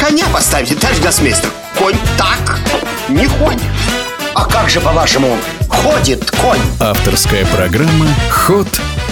[0.00, 2.58] коня поставите, товарищ гроссмейстер Конь так
[3.10, 3.62] не ходит
[4.34, 5.36] А как же, по-вашему,
[5.68, 6.58] ходит конь?
[6.80, 8.68] Авторская программа «Ход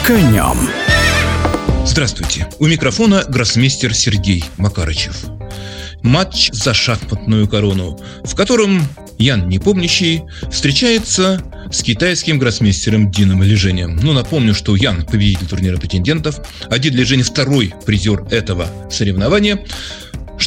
[0.07, 0.71] конем»
[1.85, 5.27] Здравствуйте, у микрофона гроссмейстер Сергей Макарычев
[6.03, 8.81] Матч за шахматную корону, в котором
[9.19, 11.43] Ян Непомнящий встречается
[11.73, 13.97] с китайским гроссмейстером Дином Лежением.
[13.97, 16.39] Ну, напомню, что Ян– победитель турнира претендентов,
[16.71, 19.59] а Дин Лежень– второй призер этого соревнования.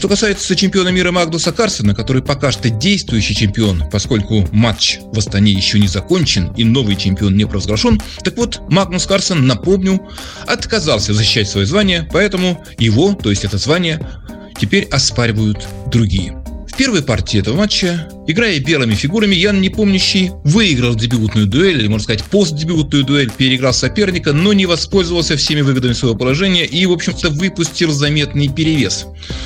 [0.02, 5.52] Что касается чемпиона мира Магдуса Карсона, который пока что действующий чемпион, поскольку матч в Астане
[5.52, 10.02] еще не закончен и новый чемпион не провозглашен, так вот, Магнус Карсон, напомню,
[10.48, 13.99] отказался защищать свое звание, поэтому его, то есть это звание,
[14.59, 16.31] теперь оспаривают другие.
[16.68, 22.03] В первой партии этого матча, играя белыми фигурами, Ян Непомнящий выиграл дебютную дуэль, или, можно
[22.03, 27.30] сказать, постдебютную дуэль, переиграл соперника, но не воспользовался всеми выгодами своего положения и, в общем-то,
[27.30, 29.05] выпустил заметный перевес.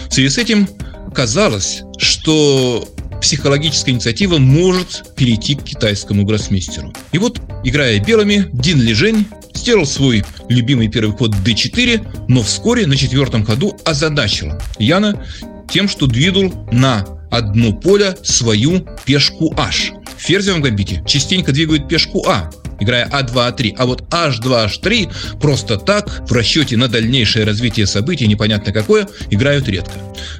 [0.09, 0.67] В связи с этим
[1.13, 2.87] казалось, что
[3.21, 6.93] психологическая инициатива может перейти к китайскому гроссмейстеру.
[7.11, 12.95] И вот, играя белыми, Дин Лежень сделал свой любимый первый ход d4, но вскоре на
[12.95, 15.25] четвертом ходу озадачил Яна
[15.71, 17.05] тем, что двинул на
[17.37, 19.91] одно поле свою пешку H.
[20.17, 23.75] В ферзевом гамбите частенько двигают пешку А, играя А2, А3.
[23.77, 29.67] А вот H2, H3 просто так в расчете на дальнейшее развитие событий, непонятно какое, играют
[29.67, 29.93] редко.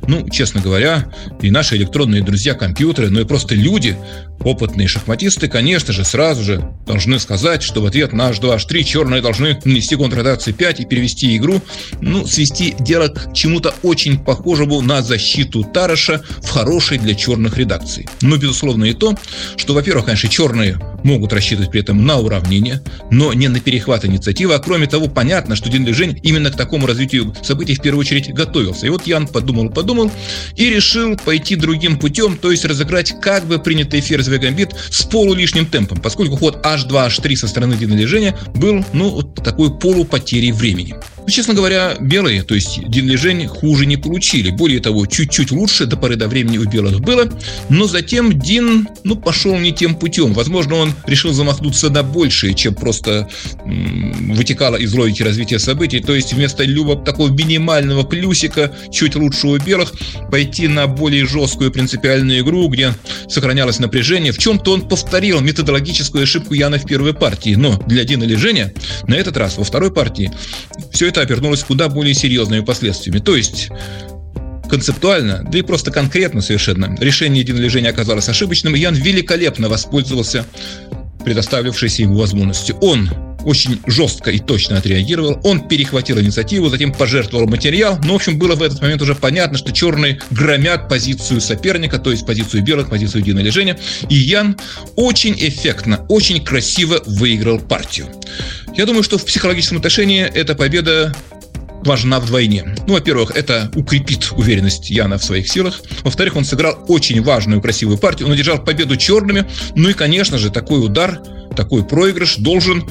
[0.07, 3.97] Ну, честно говоря, и наши электронные друзья-компьютеры, ну и просто люди,
[4.39, 9.21] опытные шахматисты, конечно же, сразу же должны сказать, что в ответ на H2, H3 черные
[9.21, 11.61] должны нанести контр 5 и перевести игру,
[12.01, 18.07] ну, свести дело к чему-то очень похожему на защиту Тараша в хорошей для черных редакции.
[18.21, 19.15] Но, безусловно, и то,
[19.57, 24.55] что, во-первых, конечно, черные могут рассчитывать при этом на уравнение, но не на перехват инициативы.
[24.55, 28.33] А кроме того, понятно, что Дин Лежень именно к такому развитию событий в первую очередь
[28.33, 28.87] готовился.
[28.87, 30.11] И вот Ян подумал, подумал
[30.55, 35.65] и решил пойти другим путем, то есть разыграть как бы принятый ферзевый гамбит с полулишним
[35.65, 40.95] темпом, поскольку ход h2, h3 со стороны Дина Лежения был, ну, вот такой полупотерей времени.
[41.25, 44.51] Ну, честно говоря, белые, то есть Дин Лежень, хуже не получили.
[44.51, 47.27] Более того, чуть-чуть лучше до поры до времени у белых было.
[47.67, 50.33] Но затем Дин, ну, пошел не тем путем.
[50.33, 53.27] Возможно, он решил замахнуться на большее, чем просто
[53.65, 55.99] м- вытекало из логики развития событий.
[55.99, 59.93] То есть вместо любого такого минимального плюсика, чуть лучше у белых,
[60.29, 62.93] пойти на более жесткую принципиальную игру, где
[63.27, 64.31] сохранялось напряжение.
[64.31, 67.55] В чем-то он повторил методологическую ошибку Яна в первой партии.
[67.55, 68.75] Но для Дина Лежения
[69.07, 70.31] на этот раз во второй партии
[70.95, 73.19] все это обернулось куда более серьезными последствиями.
[73.19, 73.69] То есть
[74.69, 80.45] концептуально, да и просто конкретно совершенно, решение единолежения оказалось ошибочным, и Ян великолепно воспользовался
[81.23, 82.77] предоставившейся ему возможностью.
[82.77, 83.09] Он
[83.43, 85.39] очень жестко и точно отреагировал.
[85.43, 87.99] Он перехватил инициативу, затем пожертвовал материал.
[88.03, 92.11] Но, в общем, было в этот момент уже понятно, что черные громят позицию соперника, то
[92.11, 93.77] есть позицию белых, позицию Дина Лежения.
[94.09, 94.57] И Ян
[94.95, 98.07] очень эффектно, очень красиво выиграл партию.
[98.75, 101.15] Я думаю, что в психологическом отношении эта победа
[101.85, 102.75] важна вдвойне.
[102.87, 105.81] Ну, во-первых, это укрепит уверенность Яна в своих силах.
[106.03, 108.27] Во-вторых, он сыграл очень важную, красивую партию.
[108.27, 109.45] Он одержал победу черными.
[109.75, 111.21] Ну и, конечно же, такой удар,
[111.55, 112.83] такой проигрыш должен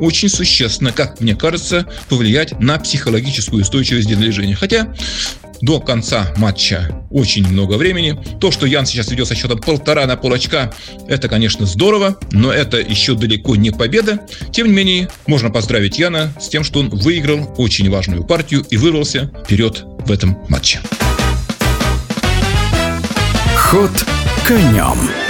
[0.00, 4.56] очень существенно, как мне кажется, повлиять на психологическую устойчивость движения.
[4.56, 4.92] Хотя
[5.60, 8.18] до конца матча очень много времени.
[8.40, 10.72] То, что Ян сейчас ведет со счетом полтора на полочка,
[11.08, 14.20] это, конечно, здорово, но это еще далеко не победа.
[14.52, 18.76] Тем не менее, можно поздравить Яна с тем, что он выиграл очень важную партию и
[18.76, 20.80] вырвался вперед в этом матче.
[23.56, 23.90] Ход
[24.46, 25.27] конем.